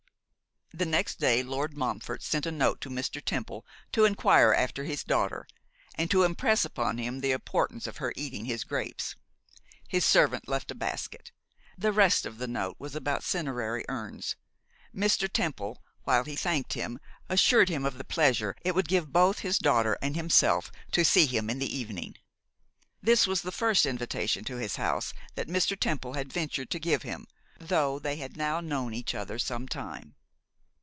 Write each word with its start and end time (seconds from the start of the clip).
The 0.73 0.85
next 0.85 1.19
day 1.19 1.43
Lord 1.43 1.75
Montfort 1.77 2.23
sent 2.23 2.45
a 2.45 2.51
note 2.51 2.79
to 2.79 2.89
Mr. 2.89 3.21
Temple, 3.23 3.65
to 3.91 4.05
enquire 4.05 4.53
after 4.53 4.85
his 4.85 5.03
daughter, 5.03 5.45
and 5.95 6.09
to 6.09 6.23
impress 6.23 6.63
upon 6.63 6.97
him 6.97 7.19
the 7.19 7.33
importance 7.33 7.87
of 7.87 7.97
her 7.97 8.13
eating 8.15 8.45
his 8.45 8.63
grapes. 8.63 9.17
His 9.89 10.05
servant 10.05 10.47
left 10.47 10.71
a 10.71 10.75
basket. 10.75 11.33
The 11.77 11.91
rest 11.91 12.25
of 12.25 12.37
the 12.37 12.47
note 12.47 12.77
was 12.79 12.95
about 12.95 13.21
cinerary 13.25 13.83
urns. 13.89 14.37
Mr. 14.95 15.29
Temple, 15.31 15.83
while 16.05 16.23
he 16.23 16.37
thanked 16.37 16.71
him, 16.71 17.01
assured 17.27 17.67
him 17.67 17.83
of 17.85 17.97
the 17.97 18.05
pleasure 18.05 18.55
it 18.61 18.73
would 18.73 18.87
give 18.87 19.11
both 19.11 19.39
his 19.39 19.59
daughter 19.59 19.97
and 20.01 20.15
himself 20.15 20.71
to 20.93 21.03
see 21.03 21.25
him 21.25 21.49
in 21.49 21.59
the 21.59 21.77
evening. 21.77 22.15
This 23.03 23.27
was 23.27 23.41
the 23.41 23.51
first 23.51 23.85
invitation 23.85 24.45
to 24.45 24.55
his 24.55 24.77
house 24.77 25.13
that 25.35 25.49
Mr. 25.49 25.77
Temple 25.77 26.13
had 26.13 26.31
ventured 26.31 26.69
to 26.69 26.79
give 26.79 27.01
him, 27.03 27.27
though 27.59 27.99
they 27.99 28.15
had 28.15 28.37
now 28.37 28.61
known 28.61 28.93
each 28.93 29.13
other 29.13 29.37
some 29.37 29.67
time. 29.67 30.15